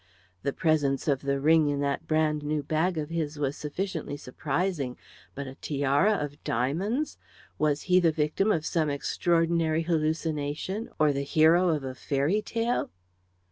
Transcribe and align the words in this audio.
The 0.41 0.51
presence 0.51 1.07
of 1.07 1.23
a 1.29 1.39
ring 1.39 1.67
in 1.67 1.79
that 1.81 2.07
brand 2.07 2.41
new 2.41 2.63
bag 2.63 2.97
of 2.97 3.11
his 3.11 3.37
was 3.37 3.55
sufficiently 3.55 4.17
surprising 4.17 4.97
but 5.35 5.45
a 5.45 5.53
tiara 5.53 6.13
of 6.15 6.43
diamonds! 6.43 7.19
Was 7.59 7.83
he 7.83 7.99
the 7.99 8.11
victim 8.11 8.51
of 8.51 8.65
some 8.65 8.89
extraordinary 8.89 9.83
hallucination, 9.83 10.89
or 10.97 11.13
the 11.13 11.21
hero 11.21 11.69
of 11.69 11.83
a 11.83 11.93
fairy 11.93 12.41
tale? 12.41 12.89